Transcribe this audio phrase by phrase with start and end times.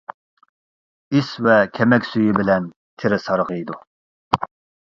[1.19, 2.67] ئىس ۋە كەمەك سۈيى بىلەن
[3.03, 3.81] تېرە سارغىيىدۇ.